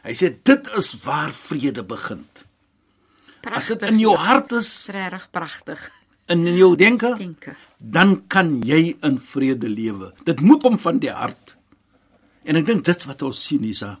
Hy 0.06 0.14
sê 0.16 0.30
dit 0.44 0.70
is 0.78 0.94
waar 1.04 1.32
vrede 1.36 1.84
begin. 1.86 2.24
As 3.46 3.68
dit 3.70 3.82
in 3.86 4.00
jou 4.02 4.16
hart 4.18 4.52
is, 4.58 4.88
regtig 4.90 5.28
pragtig. 5.30 5.90
in 6.28 6.42
jou 6.56 6.74
denke, 6.76 7.14
Denke. 7.18 7.54
dan 7.78 8.26
kan 8.26 8.60
jy 8.66 8.96
in 9.02 9.18
vrede 9.18 9.68
lewe. 9.68 10.12
Dit 10.24 10.40
moet 10.40 10.62
kom 10.62 10.78
van 10.78 10.98
die 10.98 11.10
hart. 11.12 11.56
En 12.44 12.56
ek 12.56 12.66
dink 12.66 12.84
dit 12.84 13.04
wat 13.06 13.22
ons 13.22 13.44
sien 13.44 13.62
Isa 13.64 13.98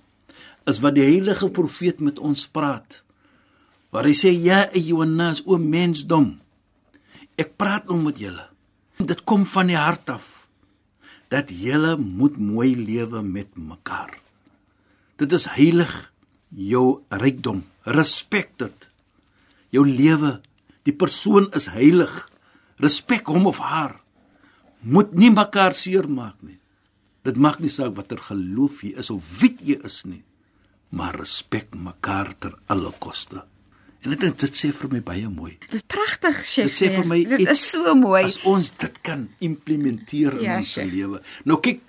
is 0.66 0.80
wat 0.82 0.96
die 0.96 1.04
heilige 1.04 1.46
profeet 1.54 2.00
met 2.00 2.18
ons 2.18 2.48
praat. 2.50 3.04
Waar 3.94 4.04
hy 4.04 4.14
sê 4.18 4.32
ja 4.34 4.64
ayyuhannas 4.74 5.44
o 5.46 5.58
mensdom. 5.62 6.40
Ek 7.38 7.54
praat 7.56 7.86
nou 7.86 8.00
met 8.02 8.18
julle. 8.18 8.48
Dit 8.98 9.22
kom 9.24 9.44
van 9.46 9.66
die 9.70 9.78
hart 9.78 10.10
af 10.10 10.45
dat 11.36 11.52
julle 11.52 11.96
moet 12.00 12.36
mooi 12.40 12.72
lewe 12.76 13.20
met 13.22 13.52
mekaar. 13.60 14.14
Dit 15.20 15.32
is 15.36 15.48
heilig 15.56 15.92
jou 16.48 17.02
rykdom. 17.12 17.64
Respek 17.84 18.54
dit. 18.60 18.88
Jou 19.74 19.84
lewe, 19.84 20.38
die 20.88 20.94
persoon 20.96 21.50
is 21.56 21.68
heilig. 21.74 22.14
Respek 22.80 23.28
hom 23.28 23.48
of 23.50 23.60
haar. 23.60 23.98
Moet 24.80 25.12
nie 25.18 25.32
mekaar 25.34 25.76
seermaak 25.76 26.40
nie. 26.40 26.58
Dit 27.26 27.40
maak 27.42 27.58
nie 27.60 27.72
saak 27.72 27.96
watter 27.96 28.20
geloof 28.22 28.84
jy 28.86 28.94
is 29.00 29.10
of 29.10 29.24
wie 29.40 29.56
jy 29.66 29.80
is 29.88 30.04
nie, 30.06 30.22
maar 30.94 31.16
respek 31.18 31.74
mekaar 31.74 32.30
ter 32.38 32.54
alle 32.70 32.92
koste. 33.02 33.42
En 34.04 34.14
ek 34.14 34.20
dink 34.22 34.38
dit 34.42 34.58
sê 34.60 34.70
vir 34.76 34.90
my 34.92 35.00
baie 35.04 35.28
mooi. 35.32 35.54
Dit 35.72 35.86
pragtig, 35.90 36.42
Sheikh. 36.44 36.70
Dit 36.70 36.80
sê 36.80 36.90
vir 36.94 37.08
my 37.08 37.20
Dit 37.24 37.44
iets, 37.44 37.52
is 37.56 37.64
so 37.74 37.94
mooi. 37.98 38.22
As 38.28 38.38
ons 38.46 38.70
dit 38.82 39.00
kan 39.06 39.26
implementeer 39.44 40.38
in 40.40 40.44
Ja, 40.46 40.58
ons 40.62 40.74
lewe. 40.90 41.22
Nou 41.48 41.58
kyk, 41.64 41.80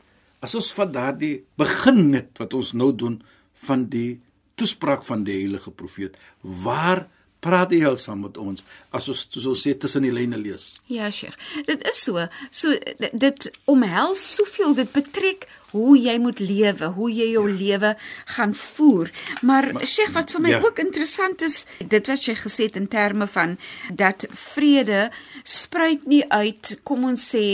as 0.45 0.55
ons 0.57 0.71
van 0.77 0.93
daardie 0.93 1.33
begin 1.59 2.07
net 2.13 2.31
wat 2.41 2.55
ons 2.57 2.73
nou 2.77 2.91
doen 2.95 3.19
van 3.67 3.85
die 3.91 4.19
toespraak 4.57 5.05
van 5.05 5.23
die 5.27 5.35
heilige 5.43 5.71
profeet, 5.71 6.17
waar 6.41 7.05
praat 7.43 7.71
hy 7.75 7.83
al 7.85 7.97
saam 8.01 8.23
met 8.25 8.37
ons 8.41 8.65
as 8.95 9.07
ons 9.11 9.23
so 9.29 9.53
sê 9.57 9.75
tussen 9.77 10.05
die 10.07 10.13
lyne 10.13 10.39
lees? 10.39 10.71
Ja, 10.89 11.09
Sheikh. 11.11 11.37
Dit 11.67 11.83
is 11.87 12.01
so. 12.01 12.25
So 12.51 12.73
dit, 12.97 13.49
omhels 13.69 14.23
soveel. 14.37 14.73
Dit 14.77 14.93
betrek 14.95 15.47
hoe 15.73 15.97
jy 15.99 16.15
moet 16.23 16.39
lewe, 16.39 16.89
hoe 16.95 17.09
jy 17.11 17.27
jou 17.33 17.45
ja. 17.49 17.55
lewe 17.59 17.93
gaan 18.37 18.55
voer. 18.57 19.11
Maar, 19.41 19.69
maar 19.75 19.85
Sheikh, 19.85 20.13
wat 20.15 20.33
vir 20.33 20.43
my 20.45 20.53
ja. 20.55 20.61
ook 20.63 20.81
interessant 20.81 21.43
is, 21.45 21.59
dit 21.77 22.09
wat 22.09 22.27
jy 22.29 22.37
gesê 22.39 22.69
het 22.69 22.79
in 22.79 22.87
terme 22.91 23.27
van 23.29 23.57
dat 23.91 24.25
vrede 24.31 25.07
spruit 25.43 26.07
nie 26.09 26.23
uit, 26.31 26.77
kom 26.87 27.05
ons 27.11 27.29
sê, 27.35 27.45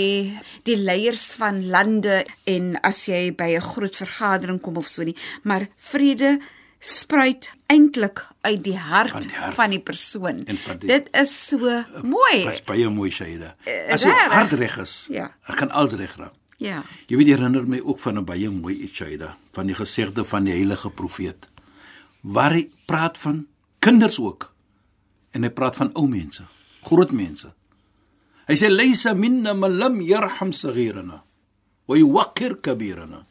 die 0.68 0.80
leiers 0.80 1.34
van 1.42 1.64
lande 1.74 2.22
en 2.50 2.74
as 2.86 3.06
jy 3.10 3.32
by 3.36 3.56
'n 3.58 3.70
groot 3.74 3.96
vergadering 3.96 4.62
kom 4.62 4.78
of 4.78 4.88
so 4.88 5.04
nie, 5.04 5.18
maar 5.44 5.68
vrede 5.78 6.38
spruit 6.84 7.48
eintlik 7.72 8.20
uit 8.44 8.60
die 8.66 8.76
hart 8.78 9.12
Van 9.16 9.22
die 9.24 9.32
hart. 9.38 9.56
van 9.56 9.70
die 9.72 9.80
persoon. 9.80 10.42
Van 10.66 10.78
die- 10.80 10.88
Dit 10.90 11.08
is 11.16 11.32
so 11.48 11.58
mooi. 12.04 12.44
Dis 12.46 12.64
baie 12.68 12.90
mooi 12.90 13.10
Shaida. 13.12 13.56
Eh, 13.64 13.94
As 13.94 14.04
jou 14.04 14.12
regtig? 14.14 14.34
hart 14.34 14.52
reg 14.52 14.78
is, 14.78 15.08
Ja. 15.12 15.32
dan 15.48 15.56
kan 15.56 15.72
alles 15.72 15.94
reg 15.94 16.16
raak. 16.18 16.34
Ja. 16.58 16.84
Jy 17.08 17.18
weet 17.18 17.28
jy 17.28 17.36
herinner 17.38 17.66
my 17.68 17.80
ook 17.84 18.00
van 18.00 18.18
'n 18.18 18.26
baie 18.26 18.50
mooi 18.50 18.76
iets 18.76 18.94
Shaida, 18.94 19.38
van 19.54 19.66
die 19.68 19.76
gesegde 19.76 20.24
van 20.26 20.44
die 20.44 20.54
heilige 20.54 20.90
profeet. 20.90 21.48
Waar 22.22 22.52
hy 22.54 22.70
praat 22.86 23.18
van 23.18 23.48
kinders 23.80 24.20
ook. 24.20 24.54
En 25.32 25.44
hy 25.44 25.50
praat 25.50 25.76
van 25.76 25.90
ou 25.96 26.08
mense, 26.08 26.44
groot 26.84 27.12
mense. 27.12 27.54
Hy 28.48 28.56
sê 28.56 28.70
laysa 28.70 29.14
minna 29.14 29.54
man 29.54 29.78
lam 29.78 30.02
yarham 30.02 30.52
saghirana 30.52 31.24
wa 31.88 31.96
yuwaqqir 31.98 32.60
kabirana. 32.62 33.26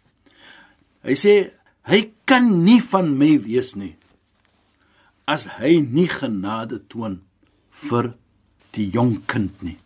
Hy 1.04 1.12
sê 1.14 1.52
hy 1.90 2.10
kan 2.24 2.64
nie 2.64 2.80
van 2.80 3.16
my 3.18 3.36
wees 3.42 3.74
nie 3.76 3.96
as 5.26 5.46
hy 5.58 5.78
nie 5.80 6.08
genade 6.10 6.80
toon 6.90 7.20
vir 7.88 8.12
die 8.76 8.88
jong 8.90 9.20
kind 9.30 9.62
nie. 9.62 9.78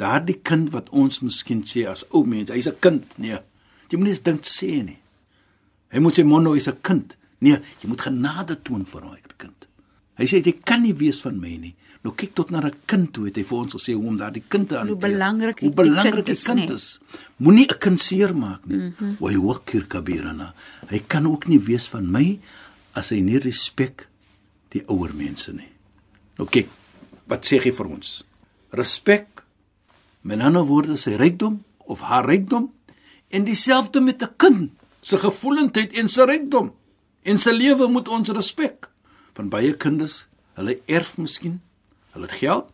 Daardie 0.00 0.38
kind 0.42 0.72
wat 0.74 0.90
ons 0.90 1.20
miskien 1.22 1.62
sê 1.68 1.84
as 1.88 2.04
ou 2.10 2.24
mens, 2.26 2.50
hy's 2.50 2.66
'n 2.66 2.80
kind. 2.80 3.06
Nee. 3.18 3.38
Jy 3.88 3.96
moet 3.96 4.04
nie 4.04 4.14
eens 4.14 4.26
dink 4.28 4.42
sê 4.42 4.82
nie. 4.82 4.98
Hy 5.92 5.98
moet 6.00 6.18
sê 6.18 6.24
mono 6.24 6.54
is 6.54 6.68
'n 6.68 6.80
kind. 6.82 7.16
Nee, 7.40 7.60
jy 7.80 7.88
moet 7.88 8.00
genade 8.00 8.62
toon 8.62 8.84
vir 8.84 9.00
daai 9.00 9.20
kind. 9.36 9.61
Hy 10.20 10.26
sê 10.28 10.42
jy 10.44 10.52
kan 10.64 10.82
nie 10.82 10.92
wees 10.92 11.20
van 11.24 11.38
my 11.40 11.54
nie. 11.56 11.74
Nou 12.02 12.12
kyk 12.18 12.34
tot 12.34 12.50
na 12.50 12.60
'n 12.60 12.74
kind 12.86 13.12
toe 13.12 13.26
het 13.26 13.36
hy 13.36 13.44
vir 13.44 13.58
ons 13.58 13.74
gesê 13.74 13.94
hoe 13.94 14.06
om 14.08 14.16
daardie 14.16 14.42
kind 14.48 14.68
te 14.68 14.76
hanteer. 14.76 14.96
belangrik 14.98 15.60
hoe 15.60 15.70
die 15.70 15.76
belangrik 15.76 16.24
kind 16.24 16.26
die 16.26 16.32
is, 16.32 16.44
kind 16.44 16.70
is. 16.70 17.00
Moenie 17.38 17.66
'n 17.70 17.78
kind 17.78 18.00
seermaak 18.00 18.66
nie. 18.66 18.92
Wa 19.20 19.30
yuwaqqir 19.30 19.86
kabirana. 19.86 20.54
Hy 20.88 20.98
kan 21.06 21.26
ook 21.26 21.46
nie 21.48 21.58
wees 21.58 21.86
van 21.88 22.10
my 22.10 22.40
as 22.94 23.10
hy 23.10 23.20
nie 23.20 23.38
respek 23.38 24.08
die 24.70 24.82
ouer 24.88 25.14
mense 25.14 25.52
nie. 25.52 25.70
Nou 26.38 26.48
kyk, 26.48 26.68
wat 27.26 27.44
sê 27.46 27.60
hy 27.62 27.70
vir 27.70 27.86
ons? 27.86 28.24
Respek 28.72 29.44
met 30.22 30.40
ander 30.40 30.64
woorde 30.64 30.96
sy 30.96 31.16
rykdom 31.16 31.62
of 31.86 32.00
haar 32.00 32.26
rykdom 32.26 32.70
en 33.30 33.44
dieselfde 33.44 34.00
met 34.00 34.22
'n 34.22 34.34
kind 34.36 34.70
se 35.00 35.18
gevoelendheid 35.18 35.98
en 35.98 36.08
sy 36.08 36.22
rykdom 36.22 36.72
en 37.22 37.38
sy 37.38 37.50
lewe 37.50 37.88
moet 37.88 38.08
ons 38.08 38.28
respek. 38.28 38.91
Van 39.38 39.48
baie 39.48 39.72
kinders, 39.76 40.26
hulle 40.58 40.80
erf 40.86 41.16
miskien, 41.18 41.60
hulle 42.12 42.28
het 42.28 42.38
geld, 42.42 42.68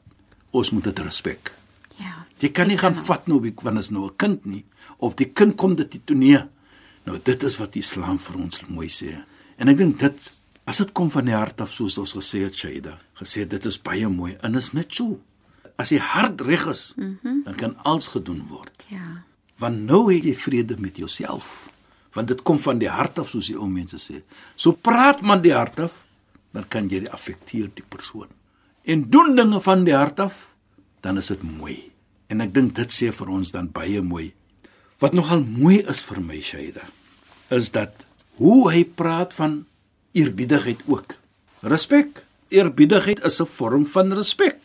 ons 0.51 0.71
moet 0.71 0.85
dit 0.85 0.99
respek. 0.99 1.53
Ja. 1.99 2.27
Jy 2.39 2.51
kan 2.55 2.71
nie 2.71 2.79
gaan 2.79 2.95
vat 2.95 3.27
nou 3.31 3.41
wie 3.43 3.55
wanneer 3.63 3.83
is 3.83 3.91
nou 3.91 4.07
'n 4.07 4.17
kind 4.17 4.45
nie 4.45 4.65
of 4.99 5.15
die 5.15 5.31
kind 5.31 5.57
kom 5.57 5.75
dit 5.75 6.01
toe 6.05 6.17
nee. 6.17 6.43
Nou 7.05 7.19
dit 7.23 7.43
is 7.43 7.57
wat 7.59 7.77
Islam 7.77 8.19
vir 8.19 8.37
ons 8.39 8.61
mooi 8.69 8.89
sê. 8.89 9.25
En 9.57 9.69
ek 9.69 9.79
dink 9.79 9.99
dit 9.99 10.33
as 10.69 10.77
dit 10.77 10.93
kom 10.93 11.11
van 11.11 11.25
die 11.25 11.35
hart 11.35 11.61
af 11.61 11.71
soos 11.73 11.99
ons 11.99 12.13
gesê 12.13 12.43
het 12.45 12.55
Shaida, 12.55 12.99
gesê 13.15 13.47
dit 13.49 13.65
is 13.65 13.79
baie 13.79 14.09
mooi 14.09 14.37
en 14.43 14.55
is 14.55 14.73
net 14.73 14.93
so. 14.95 15.19
As 15.79 15.89
die 15.89 16.01
hart 16.01 16.41
reg 16.41 16.67
is, 16.67 16.95
mm 16.97 17.19
-hmm. 17.23 17.43
dan 17.45 17.55
kan 17.55 17.77
alles 17.85 18.07
gedoen 18.07 18.47
word. 18.49 18.87
Ja. 18.89 19.23
Want 19.59 19.79
nou 19.79 20.13
het 20.13 20.25
jy 20.25 20.35
vrede 20.35 20.77
met 20.79 20.97
jouself. 20.97 21.71
Want 22.13 22.29
dit 22.29 22.43
kom 22.43 22.59
van 22.59 22.79
die 22.79 22.89
hart 22.89 23.19
af 23.19 23.29
soos 23.29 23.47
die 23.47 23.57
ou 23.57 23.69
mense 23.69 23.97
sê. 23.97 24.23
So 24.55 24.73
praat 24.73 25.23
man 25.23 25.43
die 25.43 25.55
hart 25.55 25.81
af, 25.81 26.08
dan 26.53 26.65
kan 26.69 26.89
jy 26.89 27.05
dit 27.05 27.13
affekteer 27.13 27.71
die 27.75 27.85
persoon. 27.89 28.29
En 28.89 29.05
doen 29.11 29.37
dinge 29.37 29.61
van 29.61 29.85
die 29.85 29.95
hart 29.95 30.21
af, 30.21 30.57
dan 31.05 31.21
is 31.21 31.31
dit 31.33 31.43
mooi. 31.43 31.77
En 32.29 32.41
ek 32.45 32.53
dink 32.55 32.75
dit 32.77 32.93
sê 32.93 33.11
vir 33.13 33.33
ons 33.33 33.53
dan 33.53 33.71
baie 33.73 34.01
mooi. 34.05 34.33
Wat 34.99 35.15
nogal 35.15 35.45
mooi 35.45 35.79
is 35.89 36.03
vir 36.09 36.21
my 36.25 36.41
Shaida, 36.43 36.89
is 37.55 37.71
dat 37.73 38.07
hoe 38.39 38.71
hy 38.73 38.85
praat 38.85 39.35
van 39.37 39.63
eerbiedigheid 40.19 40.83
ook. 40.87 41.15
Respek. 41.63 42.25
Eerbiedigheid 42.49 43.21
is 43.25 43.41
'n 43.41 43.47
vorm 43.47 43.85
van 43.87 44.13
respek. 44.13 44.57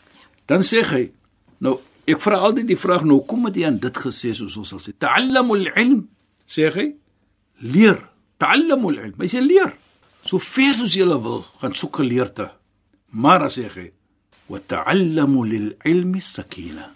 Dan 0.45 0.63
sê 0.63 0.83
hy, 0.83 1.11
nou 1.59 1.79
ek 2.05 2.19
vra 2.19 2.37
altyd 2.37 2.67
die 2.67 2.77
vraag 2.77 3.03
nou 3.03 3.21
kom 3.25 3.51
dit 3.51 3.63
aan 3.63 3.77
dit 3.77 3.97
gesê 3.97 4.33
soos 4.33 4.57
ons 4.57 4.69
sal 4.69 4.79
sê, 4.79 4.91
ta'allamul 4.97 5.67
ilm. 5.75 6.09
Sê 6.47 6.71
hy, 6.71 6.95
leer, 7.59 7.99
ta'allamul 8.37 8.97
ilm. 8.97 9.15
Hy 9.19 9.27
sê 9.27 9.39
leer. 9.41 9.73
So 10.23 10.39
ver 10.39 10.77
soos 10.79 10.95
jy 10.95 11.05
wil, 11.07 11.43
gaan 11.59 11.75
soek 11.75 11.99
geleerde. 11.99 12.51
Maar 13.11 13.47
as 13.49 13.57
sê 13.59 13.67
hy, 13.69 13.89
wa 14.47 14.59
ta'allamu 14.59 15.43
lil 15.45 15.67
ilmi 15.85 16.21
sakina. 16.23 16.87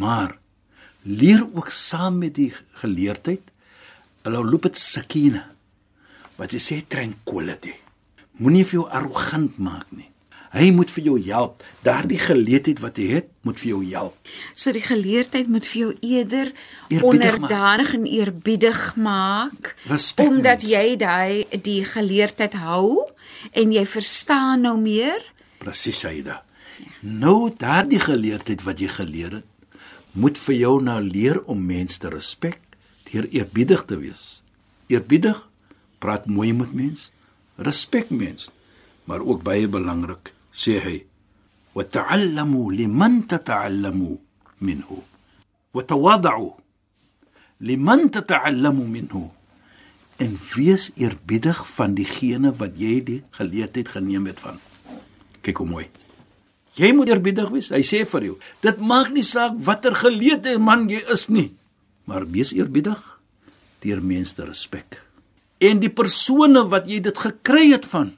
Maar 0.00 0.38
leer 1.04 1.44
ook 1.44 1.68
saam 1.70 2.18
met 2.22 2.34
die 2.38 2.50
geleerdheid, 2.80 3.44
hulle 4.24 4.40
loop 4.44 4.70
dit 4.70 4.80
sakina. 4.80 5.44
Wat 6.38 6.52
jy 6.52 6.60
sê 6.62 6.80
tranquility. 6.88 7.74
Moenie 8.40 8.64
vir 8.64 8.80
jou 8.80 8.88
arrogant 8.90 9.60
maak 9.62 9.92
nie. 9.92 10.08
Hy 10.54 10.68
moet 10.70 10.90
vir 10.94 11.04
jou 11.08 11.16
help. 11.26 11.64
Daardie 11.82 12.18
geleerdheid 12.22 12.78
wat 12.78 12.98
jy 13.00 13.08
het, 13.16 13.28
moet 13.42 13.58
vir 13.58 13.68
jou 13.72 13.80
help. 13.90 14.14
So 14.54 14.70
die 14.74 14.84
geleerdheid 14.84 15.48
moet 15.50 15.66
vir 15.66 15.80
jou 15.80 15.92
eerder 15.98 16.52
Eerbiedig 16.88 17.08
onderdanig 17.10 17.94
en 17.98 18.04
eerbiedig 18.06 18.82
maak 18.96 19.72
Respek 19.90 20.28
omdat 20.28 20.62
mens. 20.62 20.70
jy 20.70 20.96
daai 21.00 21.60
die 21.66 21.80
geleerdheid 21.84 22.54
hou 22.62 23.08
en 23.52 23.72
jy 23.74 23.82
verstaan 23.86 24.62
nou 24.62 24.76
meer. 24.78 25.18
Presies, 25.58 25.98
Shaida. 25.98 26.42
Nou 27.02 27.50
daardie 27.58 28.00
geleerdheid 28.00 28.62
wat 28.62 28.78
jy 28.80 28.88
geleer 28.94 29.40
het, 29.40 29.48
moet 30.14 30.38
vir 30.38 30.54
jou 30.54 30.76
nou 30.82 31.00
leer 31.02 31.42
om 31.50 31.58
mense 31.66 31.98
te 31.98 32.10
respek 32.12 32.60
deur 33.10 33.26
eerbiedig 33.30 33.82
te 33.90 33.98
wees. 33.98 34.42
Eerbiedig, 34.90 35.38
praat 35.98 36.26
mooi 36.26 36.52
met 36.54 36.72
mense, 36.74 37.10
respek 37.56 38.10
mense, 38.10 38.50
maar 39.04 39.22
ook 39.22 39.42
baie 39.42 39.68
belangrik, 39.68 40.33
sê 40.54 40.78
hy, 40.78 40.98
wa 41.74 41.82
ta'allamu 41.82 42.70
liman 42.70 43.24
tata'allamu 43.26 44.14
minhu 44.62 45.02
wa 45.74 45.82
tawada'u 45.82 46.52
liman 47.66 48.06
tata'allamu 48.14 48.86
minhu 48.86 49.24
en 50.22 50.38
wees 50.54 50.92
eerbiedig 50.94 51.58
van 51.74 51.96
diegene 51.98 52.54
wat 52.60 52.78
jy 52.78 53.00
die 53.02 53.20
geleerdheid 53.34 53.90
geneem 53.96 54.28
het 54.30 54.38
van. 54.38 54.60
Kyk 55.42 55.58
hoe 55.58 55.66
mooi. 55.66 55.86
Jy 56.78 56.90
moet 56.94 57.10
eerbiedig 57.10 57.50
wees. 57.50 57.70
Hy 57.74 57.82
sê 57.86 58.04
vir 58.06 58.28
jou, 58.28 58.36
dit 58.62 58.78
maak 58.82 59.10
nie 59.14 59.26
saak 59.26 59.58
watter 59.66 59.94
geleerde 59.98 60.54
man 60.62 60.86
jy 60.90 61.02
is 61.14 61.26
nie, 61.30 61.48
maar 62.06 62.26
wees 62.30 62.54
eerbiedig 62.54 63.00
deur 63.82 64.02
mense 64.02 64.38
te 64.38 64.46
respek. 64.46 65.00
En 65.62 65.82
die 65.82 65.90
persone 65.90 66.64
wat 66.70 66.86
jy 66.90 67.00
dit 67.02 67.18
gekry 67.18 67.68
het 67.72 67.86
van, 67.90 68.14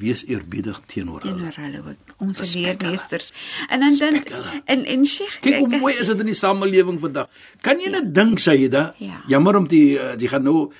wees 0.00 0.24
eerbiedig 0.26 0.80
teenoor 0.86 1.22
hulle. 1.22 1.34
teenoor 1.34 1.56
hulle 1.56 1.82
ook 1.82 2.14
ons 2.18 2.38
Respek 2.38 2.82
leermeesters. 2.82 3.30
En 3.68 3.80
dan 3.80 3.96
dan 3.98 4.22
en 4.64 4.84
en 4.84 5.06
Sheikh 5.06 5.38
Kyk 5.40 5.58
hoe 5.58 5.78
mooi 5.78 5.94
is 5.94 6.10
dit 6.10 6.20
in 6.20 6.26
die 6.32 6.34
samelewing 6.38 6.98
vandag. 7.00 7.28
Kan 7.60 7.80
jy 7.80 7.90
net 7.94 8.14
dink, 8.14 8.38
Saida? 8.38 8.94
Ja. 8.98 9.22
Jammer 9.30 9.56
om 9.56 9.68
die 9.68 9.98
die 10.18 10.28
gaan 10.28 10.42
nou 10.42 10.72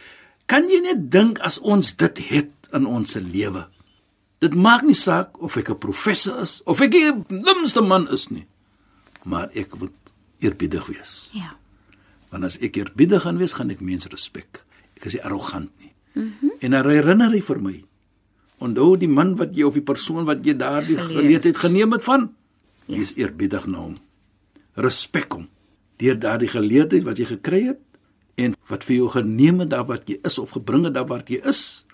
kan 0.50 0.66
jy 0.68 0.80
net 0.84 1.06
dink 1.12 1.38
as 1.38 1.58
ons 1.60 1.94
dit 1.96 2.18
het 2.28 2.50
in 2.74 2.86
ons 2.86 3.14
lewe. 3.14 3.66
Dit 4.42 4.54
maak 4.54 4.82
nie 4.82 4.98
saak 4.98 5.38
of 5.42 5.56
ek 5.56 5.70
'n 5.70 5.78
professor 5.78 6.40
is 6.42 6.60
of 6.64 6.80
ek 6.80 6.90
die 6.90 7.12
limste 7.28 7.80
man 7.80 8.08
is 8.10 8.28
nie. 8.30 8.46
Maar 9.24 9.48
ek 9.54 9.78
moet 9.78 9.92
eerbiedig 10.40 10.86
wees. 10.86 11.30
Ja. 11.32 11.56
Want 12.30 12.44
as 12.44 12.58
ek 12.58 12.76
eerbiedig 12.76 13.22
gaan 13.22 13.38
wees, 13.38 13.52
gaan 13.52 13.70
ek 13.70 13.80
mense 13.80 14.08
respek. 14.08 14.64
Ek 14.96 15.04
is 15.04 15.14
nie 15.14 15.22
arrogant 15.22 15.70
nie. 15.80 15.92
Mhm. 16.14 16.24
Mm 16.40 16.50
en 16.60 16.70
dan 16.70 16.88
herinner 16.88 17.30
hy 17.30 17.40
vir 17.40 17.60
my. 17.60 17.84
Onthou 18.64 18.94
die 19.00 19.10
man 19.10 19.34
wat 19.40 19.56
jy 19.56 19.66
of 19.68 19.76
die 19.76 19.84
persoon 19.84 20.24
wat 20.28 20.44
jy 20.46 20.54
daardie 20.56 20.96
geleentheid 20.96 21.58
geneem 21.60 21.92
het 21.96 22.06
van. 22.06 22.30
Ja. 22.86 22.98
Wees 22.98 23.14
eerbiedig 23.20 23.66
na 23.68 23.82
hom. 23.86 23.98
Respek 24.80 25.36
hom 25.36 25.48
deur 26.02 26.16
daardie 26.18 26.50
geleentheid 26.50 27.04
wat 27.06 27.20
jy 27.20 27.26
gekry 27.36 27.60
het 27.70 27.80
en 28.40 28.56
wat 28.70 28.86
vir 28.86 28.96
jou 28.96 29.10
geneem 29.12 29.60
het 29.62 29.70
daar 29.70 29.86
wat 29.86 30.08
jy 30.10 30.16
is 30.26 30.40
of 30.42 30.56
gebring 30.56 30.88
het 30.88 30.96
daar 30.96 31.06
wat 31.10 31.30
jy 31.30 31.38
is. 31.46 31.84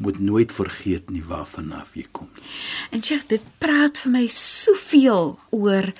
Moet 0.00 0.18
nooit 0.20 0.52
vergeet 0.52 1.10
nie 1.12 1.24
waarvan 1.24 1.72
af 1.72 1.94
jy 1.96 2.04
kom. 2.12 2.28
En 2.92 3.04
Sheikh, 3.04 3.28
dit 3.28 3.44
praat 3.60 4.00
vir 4.00 4.12
my 4.12 4.24
soveel 4.32 5.36
oor 5.56 5.92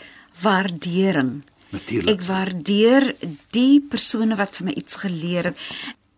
waardering. 0.42 1.38
Natuurlik. 1.72 2.12
Ek 2.12 2.26
waardeer 2.28 3.08
die 3.56 3.80
persone 3.80 4.36
wat 4.38 4.58
vir 4.58 4.68
my 4.68 4.75
iets 4.76 5.00
geleer 5.00 5.50
het. 5.50 5.64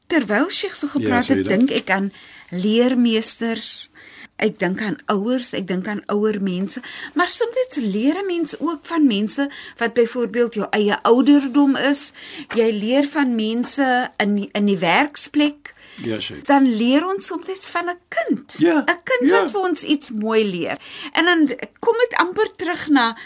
Terwyl 0.08 0.48
Sheikh 0.50 0.74
so 0.74 0.88
gepraat 0.88 1.26
Ja, 1.28 1.34
het, 1.34 1.44
dat? 1.44 1.58
dink 1.58 1.70
ek 1.70 1.90
aan 1.90 2.12
leermeesters. 2.50 3.90
Ek 4.38 4.54
dink 4.62 4.80
aan 4.86 4.96
ouers, 5.10 5.50
ek 5.58 5.66
dink 5.66 5.88
aan 5.90 6.00
ouer 6.14 6.36
mense, 6.40 6.78
maar 7.18 7.28
soms 7.28 7.76
leer 7.82 8.20
'n 8.22 8.26
mens 8.26 8.54
ook 8.60 8.86
van 8.86 9.06
mense 9.06 9.50
wat 9.76 9.92
byvoorbeeld 9.94 10.54
jou 10.54 10.66
eie 10.70 10.96
ouderdom 11.02 11.76
is. 11.76 12.12
Jy 12.54 12.70
leer 12.70 13.08
van 13.08 13.34
mense 13.34 14.10
in 14.16 14.48
in 14.52 14.66
die 14.66 14.78
werksplek. 14.78 15.74
Ja, 16.04 16.20
Sheikh. 16.20 16.46
Dan 16.46 16.76
leer 16.76 17.06
ons 17.06 17.26
soms 17.26 17.70
van 17.70 17.88
'n 17.90 17.98
kind. 18.08 18.54
Ja, 18.58 18.78
'n 18.86 19.00
kind 19.04 19.30
ja. 19.30 19.40
wat 19.40 19.50
vir 19.50 19.60
ons 19.60 19.82
iets 19.82 20.10
mooi 20.10 20.50
leer. 20.50 20.78
En 21.12 21.24
dan 21.24 21.58
kom 21.78 21.94
dit 22.08 22.18
amper 22.18 22.48
terug 22.56 22.88
na 22.88 23.16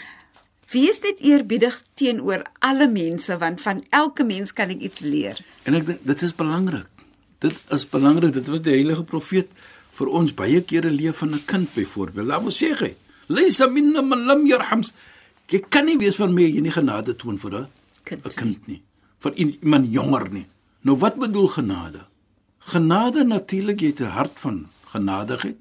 wees 0.73 0.99
net 1.03 1.21
eerbiedig 1.21 1.77
teenoor 1.99 2.43
alle 2.59 2.87
mense 2.89 3.37
want 3.37 3.61
van 3.61 3.83
elke 3.89 4.23
mens 4.23 4.53
kan 4.53 4.73
ek 4.73 4.81
iets 4.89 5.05
leer. 5.05 5.39
En 5.63 5.77
ek 5.77 5.85
dink 5.85 6.03
dit 6.03 6.21
is 6.21 6.35
belangrik. 6.35 6.89
Dit 7.43 7.55
is 7.75 7.85
belangrik. 7.89 8.33
Dit 8.33 8.47
was 8.47 8.61
die 8.63 8.75
heilige 8.75 9.03
profeet 9.03 9.51
vir 9.93 10.09
ons 10.09 10.33
baie 10.33 10.61
kere 10.61 10.89
leef 10.89 11.21
van 11.21 11.35
'n 11.35 11.45
kind 11.45 11.73
byvoorbeeld. 11.73 12.27
Laat 12.27 12.43
ons 12.43 12.63
sê 12.63 12.73
hy, 12.73 12.95
"Laysa 13.27 13.67
minna 13.67 14.01
man 14.01 14.25
lam 14.25 14.45
yarhams." 14.45 14.93
Jy 15.47 15.59
kan 15.69 15.85
nie 15.85 15.97
wees 15.97 16.15
van 16.15 16.33
my 16.33 16.41
jy 16.41 16.61
nie 16.61 16.71
genade 16.71 17.15
toon 17.15 17.37
vir 17.37 17.51
'n 17.51 17.67
Kind 18.03 18.25
'n 18.25 18.35
kind 18.35 18.67
nie, 18.67 18.81
vir 19.19 19.33
iemand 19.33 19.91
jonger 19.91 20.31
nie. 20.31 20.47
Nou 20.81 20.97
wat 20.97 21.15
bedoel 21.15 21.47
genade? 21.47 22.05
Genade 22.59 23.23
natuurlik 23.23 23.79
jy 23.79 23.87
het 23.87 24.01
'n 24.01 24.15
hart 24.19 24.39
van 24.39 24.67
genadigheid, 24.91 25.57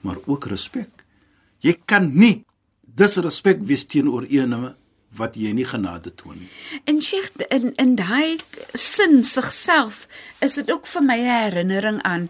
maar 0.00 0.16
ook 0.26 0.44
respek. 0.44 0.88
Jy 1.60 1.76
kan 1.84 2.12
nie 2.18 2.44
disrespek 2.96 3.62
wees 3.68 3.84
teenoor 3.84 4.26
een 4.28 4.74
wat 5.16 5.36
jy 5.38 5.52
nie 5.56 5.64
genade 5.68 6.12
toon 6.14 6.36
nie. 6.40 6.50
En 6.84 7.00
Sheikh 7.02 7.30
in 7.48 7.72
in 7.80 7.94
daai 7.96 8.36
sin 8.74 9.24
sigself 9.24 10.06
is 10.44 10.54
dit 10.54 10.70
ook 10.72 10.86
vir 10.86 11.02
my 11.02 11.18
'n 11.20 11.30
herinnering 11.42 12.02
aan 12.02 12.28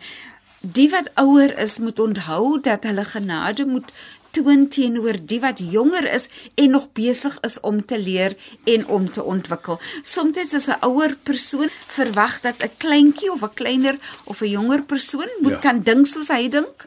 die 0.60 0.88
wat 0.90 1.10
ouer 1.14 1.58
is 1.58 1.78
moet 1.78 1.98
onthou 1.98 2.60
dat 2.60 2.84
hulle 2.84 3.04
genade 3.04 3.66
moet 3.66 3.92
toon 4.30 4.68
teenoor 4.68 5.16
die 5.22 5.40
wat 5.40 5.58
jonger 5.58 6.12
is 6.14 6.26
en 6.54 6.70
nog 6.70 6.92
besig 6.92 7.38
is 7.40 7.60
om 7.60 7.84
te 7.84 7.98
leer 7.98 8.36
en 8.64 8.86
om 8.86 9.10
te 9.10 9.22
ontwikkel. 9.22 9.80
Soms 10.02 10.36
is 10.52 10.68
'n 10.68 10.80
ouer 10.80 11.16
persoon 11.22 11.70
verwag 11.86 12.40
dat 12.40 12.62
'n 12.62 12.70
kleintjie 12.76 13.32
of 13.32 13.42
'n 13.42 13.54
kleiner 13.54 13.96
of 14.24 14.40
'n 14.40 14.48
jonger 14.48 14.82
persoon 14.82 15.28
moet 15.40 15.52
Ja. 15.52 15.58
kan 15.58 15.80
dink 15.82 16.06
soos 16.06 16.28
hy 16.28 16.48
dink 16.48 16.86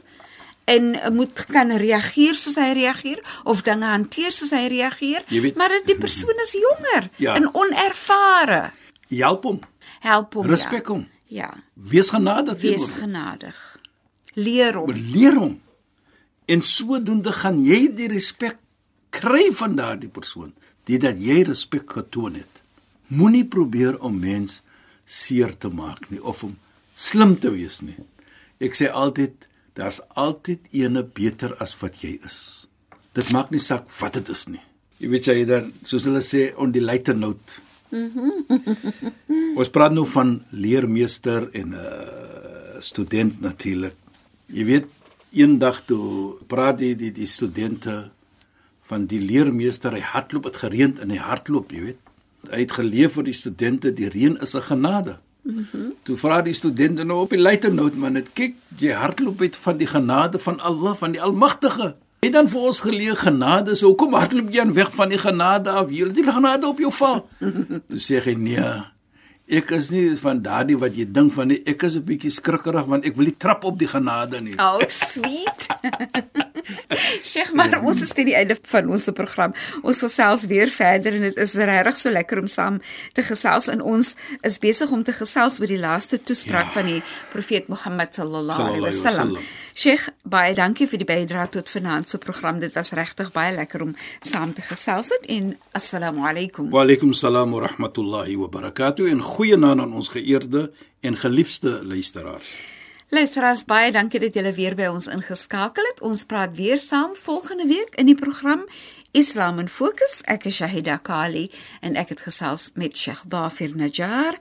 en 0.70 0.90
moet 1.16 1.46
kan 1.50 1.72
reageer 1.82 2.38
soos 2.38 2.56
hy 2.62 2.70
reageer 2.78 3.22
of 3.50 3.64
dinge 3.66 3.88
hanteer 3.90 4.32
soos 4.36 4.52
hy 4.54 4.68
reageer. 4.72 5.24
Weet- 5.30 5.56
maar 5.58 5.70
dit 5.80 5.88
die 5.94 5.98
persoon 5.98 6.38
is 6.44 6.54
jonger 6.58 7.10
Ja. 7.26 7.36
en 7.40 7.50
onervare. 7.54 8.70
Help 9.10 9.44
hom, 9.50 9.60
Help 10.06 10.34
hom. 10.38 10.46
respek 10.46 10.86
ja. 10.88 10.94
hom. 10.94 11.08
Ja. 11.30 11.50
Wees 11.74 12.10
genadig 12.14 12.62
Wees 12.62 12.78
teenoor 12.78 12.90
hom. 12.90 13.00
genadig. 13.00 13.58
Leer 14.34 14.78
hom. 14.78 14.92
leer 14.94 15.36
hom. 15.38 15.56
En 16.50 16.62
sodoende 16.66 17.32
gaan 17.34 17.60
jy 17.66 17.88
die 17.94 18.08
respek 18.10 18.58
kry 19.14 19.50
van 19.58 19.76
daardie 19.78 20.10
persoon, 20.10 20.54
dit 20.86 21.02
dat 21.02 21.18
jy 21.22 21.42
respek 21.46 21.92
getoon 21.98 22.38
het. 22.38 22.62
Moenie 23.10 23.46
probeer 23.46 23.98
om 24.06 24.20
mens 24.22 24.62
seer 25.06 25.54
te 25.58 25.70
maak 25.74 26.10
nie 26.14 26.22
of 26.22 26.44
om 26.46 26.54
slim 26.94 27.36
te 27.42 27.50
wees 27.54 27.82
nie. 27.82 27.98
Ek 28.62 28.74
sê 28.78 28.90
altyd 28.94 29.48
daar's 29.80 30.02
altyd 30.20 30.68
ene 30.76 31.04
beter 31.04 31.56
as 31.64 31.76
wat 31.82 32.02
jy 32.04 32.18
is. 32.28 32.68
Dit 33.16 33.32
maak 33.36 33.52
nie 33.54 33.62
saak 33.64 33.88
wat 34.00 34.20
dit 34.20 34.30
is 34.36 34.46
nie. 34.52 34.62
Jy 35.00 35.10
weet 35.14 35.32
jy 35.32 35.46
dan 35.48 35.72
soos 35.88 36.06
hulle 36.10 36.22
sê 36.26 36.50
on 36.60 36.74
die 36.76 36.84
lighter 36.84 37.18
note. 37.18 37.64
Mhm. 37.90 39.56
Ons 39.60 39.72
praat 39.74 39.96
nou 39.96 40.06
van 40.06 40.40
leermeester 40.52 41.50
en 41.56 41.74
'n 41.74 41.74
uh, 41.74 42.82
student 42.82 43.42
natuurlik. 43.42 43.96
Jy 44.48 44.66
weet 44.66 44.88
eendag 45.32 45.86
toe 45.86 46.38
praat 46.48 46.80
die 46.80 46.96
die 46.96 47.12
die 47.12 47.28
studente 47.28 48.10
van 48.90 49.06
die 49.06 49.22
leermeester 49.22 49.94
hy 49.94 50.02
hardloop 50.02 50.50
het 50.50 50.62
gereën 50.64 50.96
en 51.02 51.14
hy 51.14 51.20
hardloop 51.22 51.72
jy 51.72 51.82
weet 51.90 52.00
hy 52.50 52.62
het 52.64 52.74
geleef 52.80 53.18
vir 53.18 53.28
die 53.28 53.38
studente 53.38 53.92
die 53.94 54.10
reën 54.10 54.38
is 54.42 54.56
'n 54.56 54.66
genade 54.72 55.20
mm 55.50 55.66
-hmm. 55.72 55.94
toe 56.04 56.18
vra 56.18 56.42
die 56.42 56.54
studente 56.54 57.04
nou 57.04 57.20
op 57.22 57.30
die 57.30 57.40
later 57.40 57.74
note 57.74 57.98
man 57.98 58.14
net 58.14 58.30
kyk 58.34 58.56
jy 58.78 58.92
hardloop 58.92 59.42
uit 59.42 59.56
van 59.56 59.78
die 59.78 59.88
genade 59.88 60.40
van 60.40 60.60
Allah 60.60 60.96
van 60.96 61.12
die 61.12 61.22
almagtige 61.22 61.96
het 62.20 62.34
dan 62.34 62.50
vir 62.50 62.62
ons 62.62 62.80
geleer 62.80 63.16
genade 63.16 63.76
so 63.76 63.96
kom 63.96 64.14
hardloop 64.14 64.54
jy 64.54 64.62
aan 64.62 64.74
weg 64.74 64.92
van 64.94 65.10
die 65.10 65.22
genade 65.26 65.70
af 65.70 65.90
jy 65.90 66.12
die 66.12 66.32
genade 66.32 66.68
op 66.68 66.80
jou 66.80 66.92
val 66.92 67.28
toe 67.90 68.00
sê 68.00 68.24
hy 68.24 68.36
nee 68.38 68.72
Ek 69.50 69.72
is 69.74 69.88
nie 69.90 70.04
van 70.22 70.44
daardie 70.46 70.76
wat 70.78 70.94
jy 70.94 71.08
dink 71.10 71.32
van 71.34 71.48
nie. 71.50 71.58
Ek 71.66 71.82
is 71.82 71.96
'n 71.98 72.06
bietjie 72.06 72.30
skrikkerig 72.30 72.86
want 72.86 73.06
ek 73.06 73.16
wil 73.16 73.26
nie 73.26 73.38
trap 73.38 73.64
op 73.66 73.80
die 73.80 73.88
genade 73.88 74.42
nie. 74.42 74.54
Oh, 74.60 74.78
sweet. 74.88 75.66
Sheikh, 77.32 77.54
maar 77.54 77.80
ons 77.82 78.02
is 78.06 78.12
teen 78.16 78.30
die 78.30 78.38
einde 78.38 78.58
van 78.72 78.90
ons 78.90 79.08
program. 79.16 79.54
Ons 79.82 80.02
gesels 80.04 80.46
weer 80.52 80.72
verder 80.74 81.16
en 81.18 81.26
dit 81.30 81.38
is 81.42 81.54
regtig 81.54 81.98
so 82.00 82.14
lekker 82.14 82.42
om 82.42 82.48
saam 82.48 82.80
te 83.18 83.26
gesels 83.26 83.70
en 83.72 83.82
ons 83.82 84.14
is 84.46 84.60
besig 84.62 84.92
om 84.96 85.04
te 85.04 85.16
gesels 85.16 85.60
oor 85.62 85.72
die 85.72 85.80
laaste 85.80 86.20
toespraak 86.22 86.70
ja. 86.72 86.76
van 86.78 86.92
die 86.92 87.02
profeet 87.34 87.70
Mohammed 87.72 88.16
sallallahu 88.16 88.68
alaihi 88.68 88.86
wasallam. 88.88 89.34
wasallam. 89.36 89.50
Sheikh, 89.74 90.10
baie 90.24 90.56
dankie 90.58 90.90
vir 90.92 91.04
die 91.04 91.10
bydrae 91.10 91.48
tot 91.54 91.70
vanaand 91.72 92.10
se 92.10 92.22
program. 92.22 92.60
Dit 92.64 92.76
was 92.78 92.94
regtig 92.98 93.32
baie 93.36 93.54
lekker 93.56 93.86
om 93.86 93.96
saam 94.26 94.54
te 94.54 94.66
gesels 94.66 95.14
het 95.16 95.30
en 95.30 95.54
assalamu 95.78 96.26
alaykum. 96.30 96.72
Wa 96.74 96.84
alaykum 96.88 97.14
salaam 97.14 97.56
wa 97.56 97.66
rahmatullahi 97.68 98.38
wa 98.40 98.50
barakatuh 98.52 99.10
en 99.12 99.24
goeienaand 99.24 99.88
aan 99.88 99.94
ons 99.94 100.12
geëerde 100.14 100.70
en 101.02 101.18
geliefde 101.18 101.80
luisteraars. 101.84 102.54
Luisteraars, 103.15 103.65
baie 103.65 103.93
dankie 103.93 104.21
dat 104.21 104.35
julle 104.35 104.53
weer 104.57 104.75
by 104.75 104.87
ons 104.91 105.07
ingeskakel 105.07 105.85
het. 105.93 106.01
Ons 106.03 106.25
praat 106.25 106.57
weer 106.57 106.79
saam 106.83 107.15
volgende 107.15 107.67
week 107.71 107.95
in 108.01 108.07
die 108.11 108.19
program 108.19 108.65
Islam 109.15 109.59
in 109.63 109.69
Fokus. 109.69 110.23
Ek 110.27 110.45
is 110.51 110.57
Shahida 110.59 110.99
Kali 110.99 111.51
en 111.81 111.95
ek 112.01 112.09
het 112.17 112.21
gesels 112.27 112.73
met 112.75 112.97
Sheikh 112.99 113.23
Dafir 113.31 113.77
Najjar. 113.79 114.35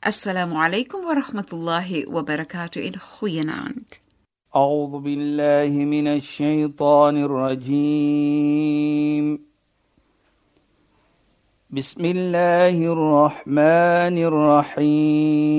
Assalamu 0.00 0.54
alaykum 0.60 1.00
wa 1.08 1.14
rahmatullahi 1.16 2.06
wa 2.12 2.22
barakatuh 2.22 2.82
in 2.84 2.98
goeienaand. 2.98 4.00
أعوذ 4.56 4.98
بالله 4.98 5.68
من 5.84 6.06
الشيطان 6.06 7.16
الرجيم 7.24 8.68
بسم 11.70 12.04
الله 12.04 12.92
الرحمن 12.92 14.18
الرحيم 14.78 15.58